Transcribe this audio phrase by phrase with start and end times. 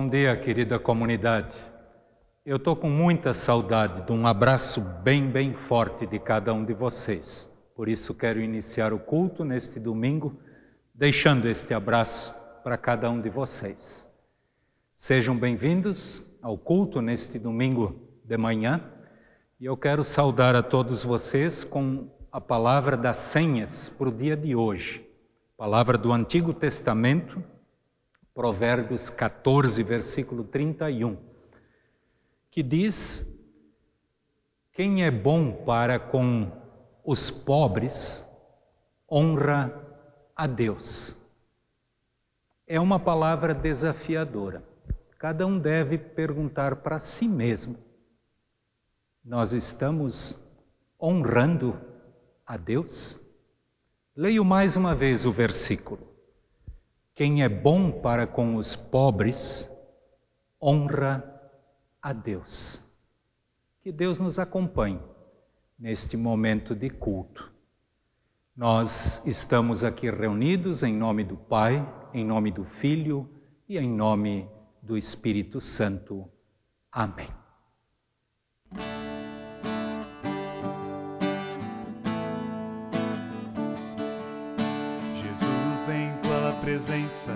[0.00, 1.56] Bom dia, querida comunidade.
[2.46, 6.72] Eu estou com muita saudade de um abraço bem, bem forte de cada um de
[6.72, 7.52] vocês.
[7.74, 10.38] Por isso, quero iniciar o culto neste domingo,
[10.94, 14.08] deixando este abraço para cada um de vocês.
[14.94, 18.80] Sejam bem-vindos ao culto neste domingo de manhã
[19.58, 24.36] e eu quero saudar a todos vocês com a palavra das senhas para o dia
[24.36, 25.04] de hoje.
[25.56, 27.42] Palavra do Antigo Testamento
[28.38, 31.16] Provérbios 14, versículo 31,
[32.48, 33.28] que diz:
[34.70, 36.48] Quem é bom para com
[37.04, 38.24] os pobres,
[39.10, 39.74] honra
[40.36, 41.20] a Deus.
[42.64, 44.62] É uma palavra desafiadora.
[45.18, 47.76] Cada um deve perguntar para si mesmo:
[49.24, 50.40] Nós estamos
[51.02, 51.76] honrando
[52.46, 53.20] a Deus?
[54.14, 56.17] Leio mais uma vez o versículo.
[57.18, 59.68] Quem é bom para com os pobres,
[60.62, 61.24] honra
[62.00, 62.88] a Deus.
[63.82, 65.00] Que Deus nos acompanhe
[65.76, 67.52] neste momento de culto.
[68.56, 73.28] Nós estamos aqui reunidos em nome do Pai, em nome do Filho
[73.68, 74.48] e em nome
[74.80, 76.30] do Espírito Santo.
[76.92, 77.30] Amém.
[85.16, 86.17] Jesus em
[86.60, 87.32] presença,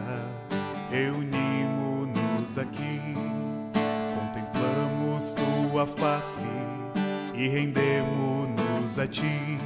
[0.90, 3.00] reunimos-nos aqui,
[4.14, 6.46] contemplamos tua face
[7.34, 9.58] e rendemos-nos a ti,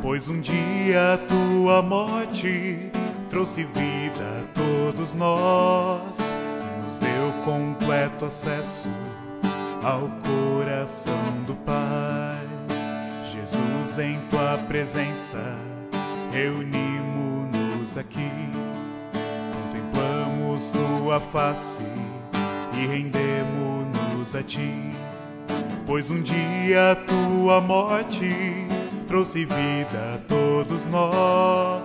[0.00, 2.90] pois um dia tua morte
[3.28, 8.88] trouxe vida a todos nós e nos deu completo acesso
[9.82, 12.46] ao coração do Pai.
[13.24, 15.56] Jesus em tua presença,
[17.92, 18.30] reunimos-nos aqui,
[19.52, 21.82] contemplamos tua face
[22.74, 24.92] e rendemos-nos a ti,
[25.86, 28.66] pois um dia tua morte
[29.06, 31.82] trouxe vida a todos nós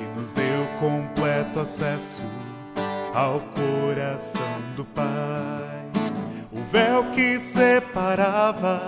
[0.00, 2.22] e nos deu completo acesso
[3.14, 4.40] ao coração
[4.76, 5.04] do Pai.
[6.50, 8.80] O véu que separava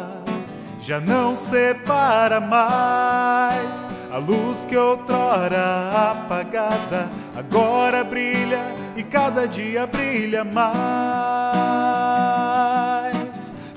[0.80, 3.88] já não separa mais.
[4.14, 8.62] A luz que outrora apagada agora brilha
[8.94, 10.62] e cada dia brilha mais.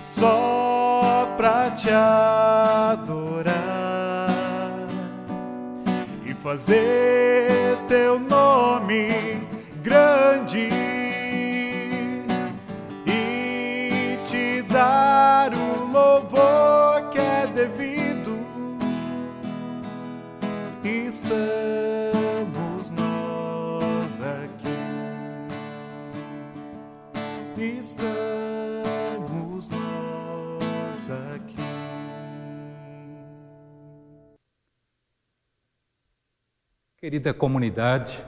[0.04, 3.56] Só pra te adorar
[6.24, 9.47] e fazer teu nome
[37.08, 38.22] Querida comunidade,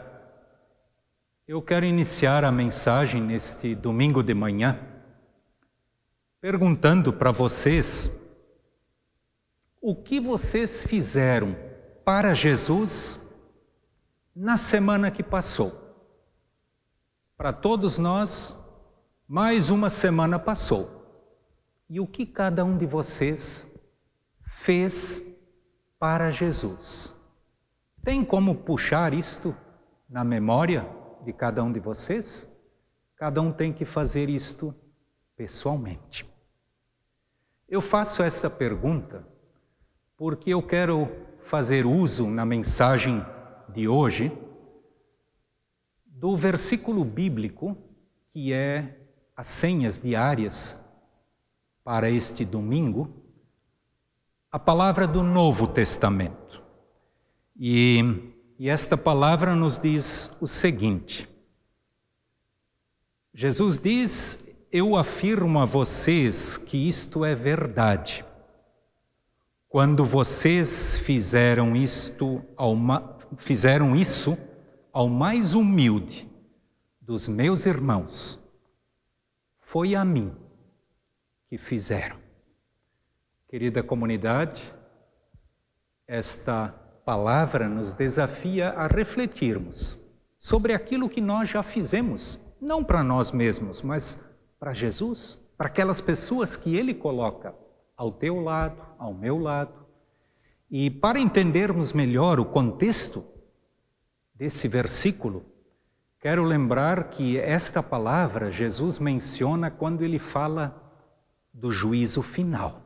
[1.45, 4.79] eu quero iniciar a mensagem neste domingo de manhã
[6.39, 8.17] perguntando para vocês
[9.81, 11.57] o que vocês fizeram
[12.05, 13.21] para Jesus
[14.33, 15.73] na semana que passou.
[17.35, 18.57] Para todos nós,
[19.27, 21.27] mais uma semana passou.
[21.89, 23.77] E o que cada um de vocês
[24.41, 25.35] fez
[25.99, 27.18] para Jesus?
[28.03, 29.55] Tem como puxar isto
[30.09, 30.87] na memória
[31.23, 32.51] de cada um de vocês?
[33.15, 34.73] Cada um tem que fazer isto
[35.35, 36.25] pessoalmente.
[37.67, 39.27] Eu faço essa pergunta
[40.17, 41.07] porque eu quero
[41.41, 43.25] fazer uso na mensagem
[43.69, 44.31] de hoje
[46.05, 47.77] do versículo bíblico
[48.31, 48.99] que é
[49.35, 50.85] as senhas diárias
[51.83, 53.23] para este domingo,
[54.51, 56.38] a palavra do Novo Testamento.
[57.59, 57.99] E,
[58.57, 61.29] e esta palavra nos diz o seguinte:
[63.33, 68.25] Jesus diz: Eu afirmo a vocês que isto é verdade.
[69.67, 72.75] quando vocês fizeram isto ao
[73.37, 74.35] fizeram isso
[74.91, 76.27] ao mais humilde
[76.99, 78.41] dos meus irmãos,
[79.59, 80.35] foi a mim
[81.47, 82.17] que fizeram.
[83.47, 84.73] Querida comunidade,
[86.07, 86.73] esta
[87.09, 89.99] palavra nos desafia a refletirmos
[90.37, 94.23] sobre aquilo que nós já fizemos, não para nós mesmos, mas
[94.59, 97.55] para Jesus, para aquelas pessoas que Ele coloca
[97.97, 99.73] ao teu lado, ao meu lado.
[100.69, 103.25] E para entendermos melhor o contexto
[104.35, 105.43] desse versículo,
[106.19, 110.79] quero lembrar que esta palavra Jesus menciona quando ele fala
[111.51, 112.83] do juízo final.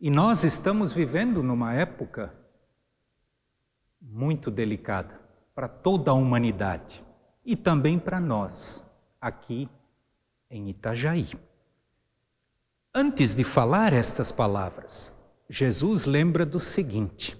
[0.00, 2.40] E nós estamos vivendo numa época
[4.02, 5.20] muito delicada
[5.54, 7.04] para toda a humanidade
[7.44, 8.84] e também para nós,
[9.20, 9.68] aqui
[10.50, 11.28] em Itajaí.
[12.94, 15.16] Antes de falar estas palavras,
[15.48, 17.38] Jesus lembra do seguinte: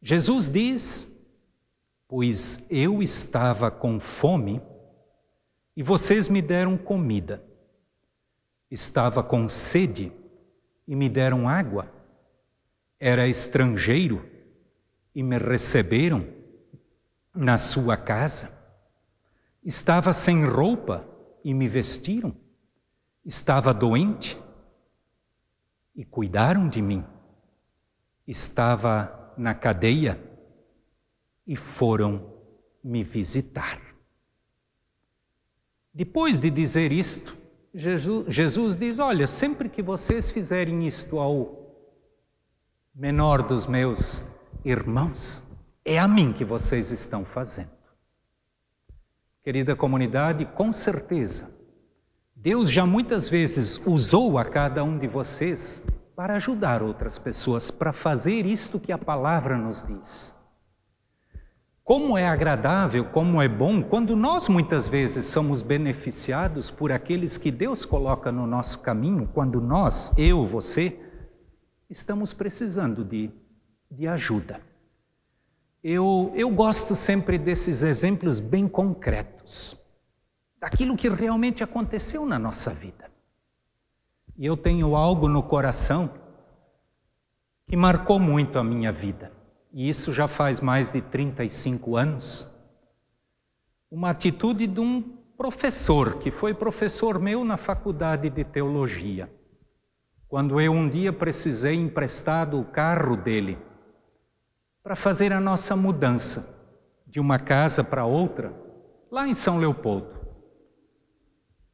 [0.00, 1.12] Jesus diz:
[2.06, 4.62] Pois eu estava com fome
[5.76, 7.42] e vocês me deram comida,
[8.70, 10.12] estava com sede
[10.86, 11.92] e me deram água.
[13.00, 14.37] Era estrangeiro
[15.18, 16.24] e me receberam
[17.34, 18.56] na sua casa.
[19.64, 21.04] Estava sem roupa
[21.42, 22.36] e me vestiram.
[23.24, 24.40] Estava doente
[25.96, 27.04] e cuidaram de mim.
[28.28, 30.22] Estava na cadeia
[31.44, 32.32] e foram
[32.84, 33.80] me visitar.
[35.92, 37.36] Depois de dizer isto,
[37.74, 41.74] Jesus, Jesus diz: Olha, sempre que vocês fizerem isto ao
[42.94, 45.42] menor dos meus irmãos,
[45.84, 47.70] é a mim que vocês estão fazendo.
[49.42, 51.50] Querida comunidade, com certeza,
[52.34, 55.84] Deus já muitas vezes usou a cada um de vocês
[56.14, 60.36] para ajudar outras pessoas, para fazer isto que a palavra nos diz.
[61.82, 67.50] Como é agradável, como é bom, quando nós muitas vezes somos beneficiados por aqueles que
[67.50, 71.00] Deus coloca no nosso caminho, quando nós, eu, você,
[71.88, 73.30] estamos precisando de,
[73.90, 74.60] de ajuda.
[75.82, 79.78] Eu, eu gosto sempre desses exemplos bem concretos,
[80.60, 83.10] daquilo que realmente aconteceu na nossa vida.
[84.36, 86.10] E eu tenho algo no coração
[87.66, 89.38] que marcou muito a minha vida
[89.72, 92.50] e isso já faz mais de 35 anos,
[93.90, 95.02] uma atitude de um
[95.36, 99.30] professor, que foi professor meu na faculdade de teologia.
[100.26, 103.58] Quando eu um dia precisei emprestado o carro dele
[104.88, 106.48] para fazer a nossa mudança
[107.06, 108.54] de uma casa para outra,
[109.10, 110.18] lá em São Leopoldo.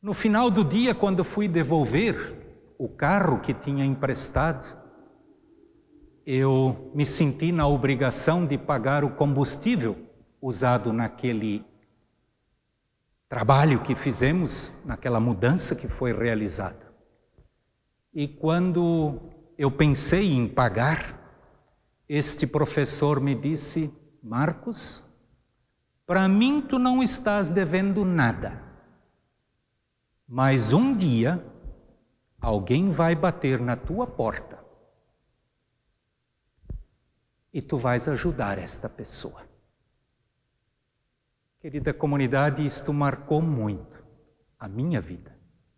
[0.02, 4.66] No final do dia, quando fui devolver o carro que tinha emprestado,
[6.26, 9.96] eu me senti na obrigação de pagar o combustível
[10.42, 11.64] usado naquele
[13.28, 16.92] trabalho que fizemos, naquela mudança que foi realizada.
[18.12, 19.20] E quando
[19.56, 21.23] eu pensei em pagar,
[22.08, 23.92] este professor me disse:
[24.22, 25.04] Marcos,
[26.06, 28.62] para mim tu não estás devendo nada,
[30.26, 31.44] mas um dia
[32.40, 34.62] alguém vai bater na tua porta
[37.52, 39.42] e tu vais ajudar esta pessoa.
[41.60, 44.04] Querida comunidade, isto marcou muito
[44.58, 45.34] a minha vida.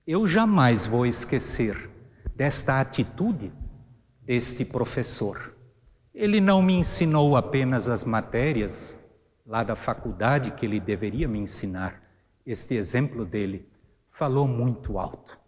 [0.07, 1.91] Eu jamais vou esquecer
[2.35, 3.53] desta atitude
[4.21, 5.56] deste professor.
[6.17, 8.99] Ele não me ensinou apenas as matérias
[9.47, 12.03] lá da faculdade que ele deveria me ensinar.
[12.47, 13.69] Este exemplo dele
[14.11, 15.39] falou muito alto.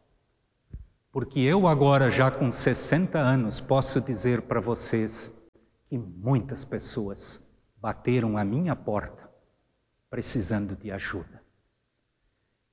[1.10, 5.34] Porque eu, agora, já com 60 anos, posso dizer para vocês
[5.88, 7.48] que muitas pessoas
[7.80, 9.26] bateram à minha porta
[10.10, 11.42] precisando de ajuda.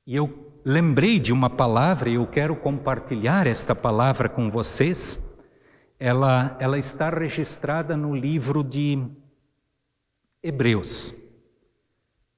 [0.06, 5.26] E eu lembrei de uma palavra e eu quero compartilhar esta palavra com vocês.
[6.00, 9.02] Ela, ela está registrada no livro de
[10.44, 11.16] Hebreus,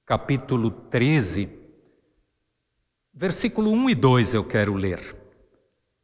[0.05, 1.49] capítulo 13,
[3.11, 5.15] versículo 1 e 2 eu quero ler,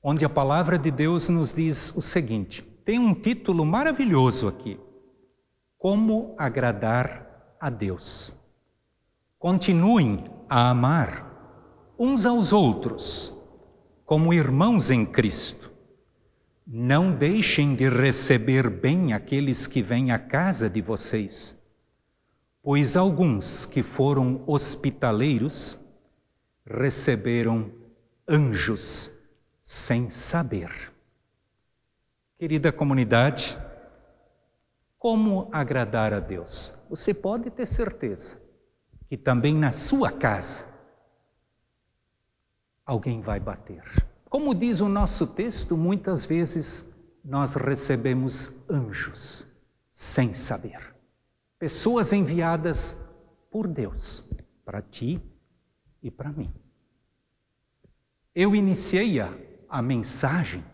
[0.02, 4.80] onde a palavra de Deus nos diz o seguinte: tem um título maravilhoso aqui:
[5.78, 8.36] Como agradar a Deus.
[9.38, 13.32] Continuem a amar uns aos outros
[14.06, 15.73] como irmãos em Cristo.
[16.66, 21.62] Não deixem de receber bem aqueles que vêm à casa de vocês,
[22.62, 25.80] pois alguns que foram hospitaleiros
[26.66, 27.70] receberam
[28.28, 29.12] anjos
[29.62, 30.72] sem saber.
[32.38, 33.60] Querida comunidade,
[34.98, 36.82] como agradar a Deus?
[36.90, 38.42] Você pode ter certeza
[39.10, 40.66] que também na sua casa
[42.86, 44.13] alguém vai bater.
[44.34, 46.92] Como diz o nosso texto, muitas vezes
[47.24, 49.46] nós recebemos anjos
[49.92, 50.96] sem saber.
[51.60, 53.00] Pessoas enviadas
[53.52, 54.28] por Deus
[54.66, 55.22] para ti
[56.02, 56.52] e para mim.
[58.34, 59.32] Eu iniciei a,
[59.70, 60.66] a mensagem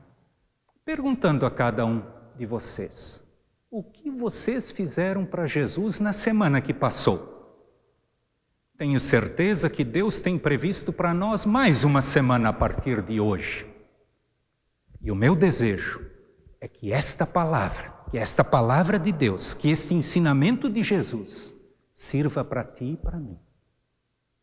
[0.85, 2.01] perguntando a cada um
[2.37, 3.21] de vocês:
[3.69, 7.38] o que vocês fizeram para Jesus na semana que passou?
[8.79, 13.67] Tenho certeza que Deus tem previsto para nós mais uma semana a partir de hoje.
[15.01, 16.09] E o meu desejo
[16.61, 21.53] é que esta palavra, que esta palavra de Deus, que este ensinamento de Jesus
[21.93, 23.37] sirva para ti e para mim,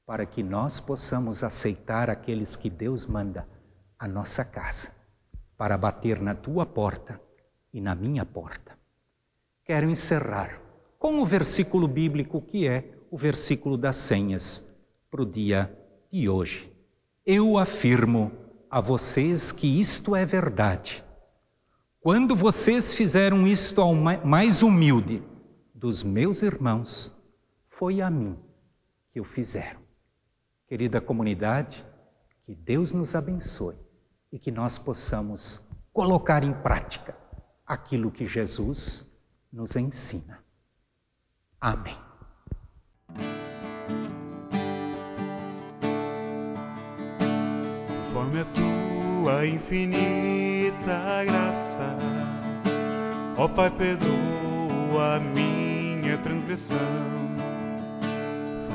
[0.04, 3.48] para que nós possamos aceitar aqueles que Deus manda
[3.98, 4.92] à nossa casa,
[5.56, 7.18] para bater na tua porta
[7.72, 8.78] e na minha porta.
[9.64, 10.60] Quero encerrar
[10.98, 14.70] com o versículo bíblico que é o versículo das senhas
[15.10, 15.74] para o dia
[16.12, 16.70] de hoje.
[17.24, 18.30] Eu afirmo
[18.70, 21.02] a vocês que isto é verdade.
[21.98, 25.22] Quando vocês fizeram isto ao mais humilde
[25.74, 27.10] dos meus irmãos,
[27.70, 28.38] foi a mim
[29.10, 29.80] que o fizeram.
[30.68, 31.86] Querida comunidade,
[32.44, 33.76] que Deus nos abençoe
[34.30, 37.16] e que nós possamos colocar em prática
[37.66, 39.10] aquilo que Jesus
[39.50, 40.44] nos ensina.
[41.58, 42.05] Amém.
[48.16, 51.98] Conforme a tua infinita graça,
[53.36, 56.78] ó Pai, perdoa a minha transgressão.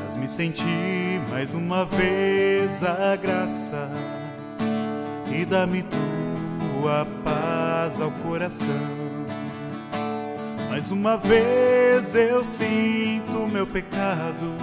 [0.03, 3.89] Faz-me sentir mais uma vez a graça
[5.35, 8.67] e dá-me tua paz ao coração.
[10.69, 14.55] Mais uma vez eu sinto meu pecado,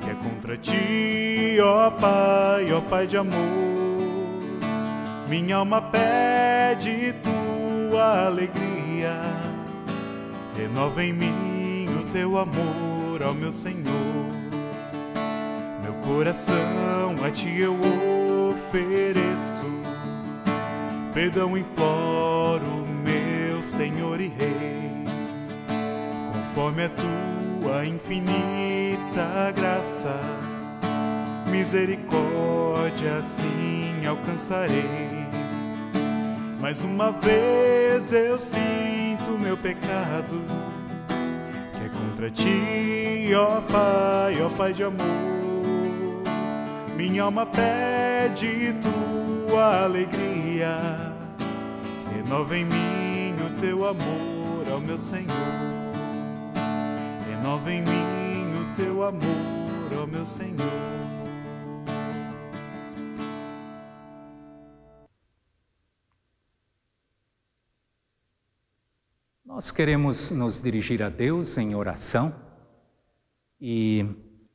[0.00, 3.34] que é contra ti, ó Pai, ó Pai de amor.
[5.28, 9.20] Minha alma pede tua alegria,
[10.56, 13.84] renova em mim o teu amor, ó meu Senhor.
[15.82, 17.76] Meu coração a ti eu
[18.50, 19.64] ofereço,
[21.12, 24.84] perdão imploro, meu Senhor e Rei
[26.54, 30.16] conforme a tua infinita graça,
[31.54, 34.90] misericórdia assim alcançarei.
[36.60, 40.42] Mais uma vez eu sinto meu pecado,
[41.76, 45.04] que é contra ti, ó Pai, ó Pai de amor.
[46.96, 51.12] Minha alma pede tua alegria,
[52.12, 55.28] renova em mim o teu amor, ó meu Senhor.
[57.30, 61.03] Renova em mim o teu amor, ó meu Senhor.
[69.54, 72.34] Nós queremos nos dirigir a Deus em oração
[73.60, 74.04] e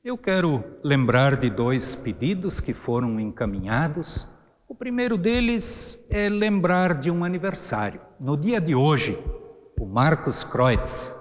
[0.04, 4.28] eu quero lembrar de dois pedidos que foram encaminhados.
[4.68, 8.02] O primeiro deles é lembrar de um aniversário.
[8.20, 9.18] No dia de hoje,
[9.80, 11.16] o Marcos Kreutz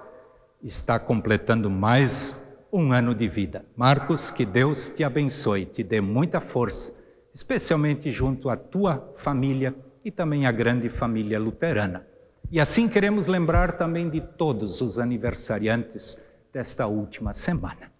[0.60, 2.36] está completando mais
[2.72, 3.64] um ano de vida.
[3.76, 6.92] Marcos, que Deus te abençoe, te dê muita força,
[7.32, 9.72] especialmente junto à tua família
[10.04, 12.07] e também à grande família luterana.
[12.50, 17.92] E assim queremos lembrar também de todos os aniversariantes desta última semana.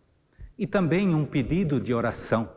[0.58, 2.50] E também um pedido de oração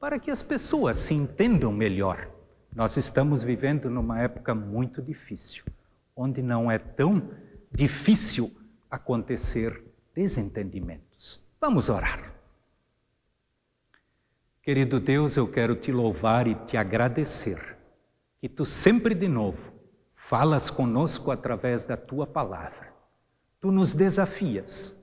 [0.00, 2.30] para que as pessoas se entendam melhor.
[2.74, 5.64] Nós estamos vivendo numa época muito difícil,
[6.16, 7.30] onde não é tão
[7.70, 8.50] difícil
[8.90, 9.82] acontecer
[10.14, 11.44] desentendimentos.
[11.60, 12.32] Vamos orar.
[14.62, 17.76] Querido Deus, eu quero te louvar e te agradecer
[18.40, 19.75] que tu sempre de novo
[20.28, 22.92] falas conosco através da tua palavra.
[23.60, 25.00] Tu nos desafias.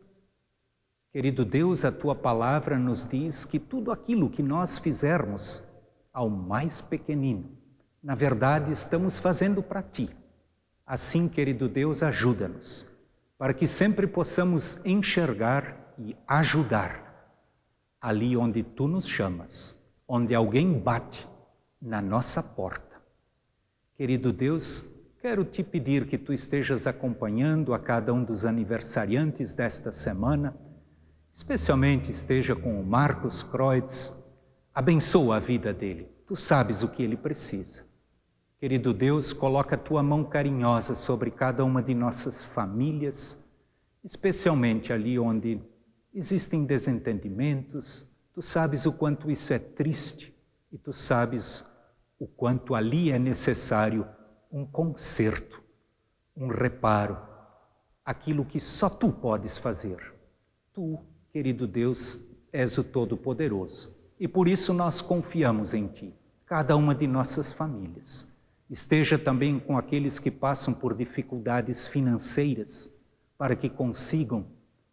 [1.14, 5.66] Querido Deus, a tua palavra nos diz que tudo aquilo que nós fizermos
[6.12, 7.58] ao mais pequenino,
[8.04, 10.10] na verdade estamos fazendo para ti.
[10.86, 12.92] Assim, querido Deus, ajuda-nos
[13.38, 17.32] para que sempre possamos enxergar e ajudar
[18.02, 21.30] ali onde tu nos chamas, onde alguém bate
[21.82, 23.02] na nossa porta.
[23.96, 29.90] Querido Deus, quero te pedir que tu estejas acompanhando a cada um dos aniversariantes desta
[29.90, 30.54] semana,
[31.34, 34.22] especialmente esteja com o Marcos Kreutz,
[34.76, 37.86] abençoa a vida dele, tu sabes o que ele precisa.
[38.60, 43.42] Querido Deus, coloca a tua mão carinhosa sobre cada uma de nossas famílias,
[44.04, 45.58] especialmente ali onde
[46.14, 48.12] existem desentendimentos.
[48.34, 50.36] Tu sabes o quanto isso é triste
[50.70, 51.66] e tu sabes
[52.20, 54.06] o quanto ali é necessário
[54.54, 55.64] um conserto,
[56.38, 57.18] um reparo,
[58.06, 60.14] aquilo que só tu podes fazer.
[60.72, 61.00] Tu,
[61.32, 66.14] querido Deus, és o Todo-Poderoso e por isso nós confiamos em Ti,
[66.46, 68.32] cada uma de nossas famílias.
[68.70, 72.96] Esteja também com aqueles que passam por dificuldades financeiras,
[73.38, 74.46] para que consigam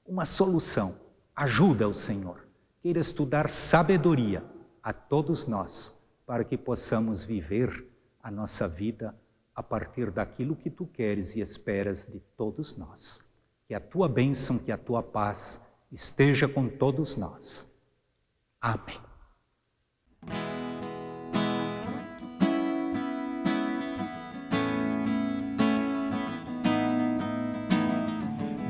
[0.06, 0.96] uma solução.
[1.36, 2.48] Ajuda o Senhor.
[2.82, 4.42] Queira estudar sabedoria
[4.82, 7.86] a todos nós, para que possamos viver
[8.22, 9.14] a nossa vida
[9.54, 13.24] a partir daquilo que tu queres e esperas de todos nós.
[13.66, 15.60] Que a tua bênção, que a tua paz
[15.92, 17.70] esteja com todos nós.
[18.60, 19.00] Amém.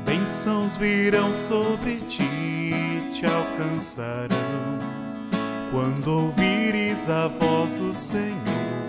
[0.05, 2.31] Bênçãos virão sobre ti,
[3.13, 4.79] te alcançarão
[5.71, 8.80] quando ouvires a voz do Senhor.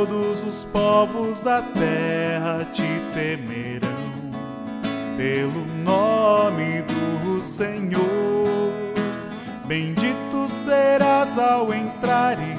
[0.00, 3.90] Todos os povos da terra te temerão
[5.14, 8.00] pelo nome do Senhor.
[9.66, 12.56] Bendito serás ao entrares,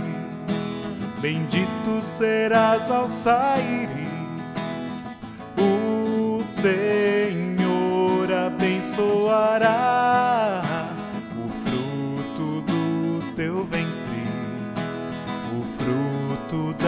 [1.20, 3.90] bendito serás ao saíres.
[5.58, 10.31] O Senhor abençoará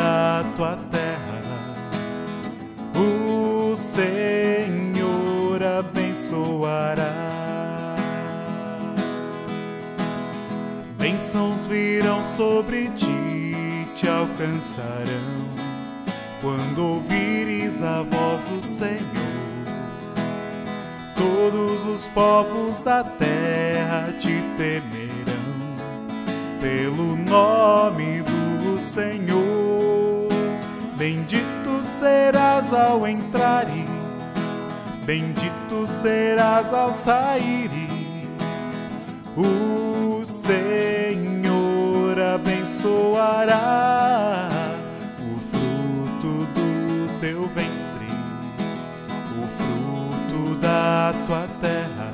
[0.04, 1.42] da tua terra.
[2.94, 7.32] O Senhor abençoará.
[10.98, 15.48] bênçãos virão sobre ti, te alcançarão
[16.42, 19.02] quando ouvires a voz do Senhor.
[21.16, 25.44] Todos os povos da terra te temerão
[26.60, 29.63] pelo nome do Senhor.
[30.96, 33.74] Bendito serás ao entrares,
[35.06, 38.86] bendito serás ao saíres.
[39.36, 43.58] O Senhor abençoará
[45.20, 48.14] o fruto do teu ventre,
[49.36, 52.12] o fruto da tua terra.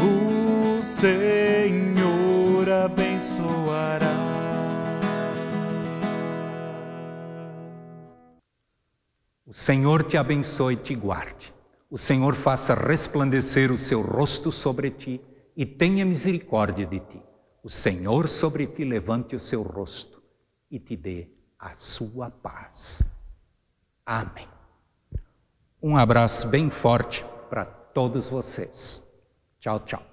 [0.00, 3.17] O Senhor abençoará.
[9.68, 11.52] Senhor te abençoe e te guarde.
[11.90, 15.20] O Senhor faça resplandecer o seu rosto sobre ti
[15.54, 17.22] e tenha misericórdia de ti.
[17.62, 20.22] O Senhor sobre ti levante o seu rosto
[20.70, 21.28] e te dê
[21.58, 23.02] a sua paz.
[24.06, 24.48] Amém.
[25.82, 29.06] Um abraço bem forte para todos vocês.
[29.60, 30.07] Tchau, tchau.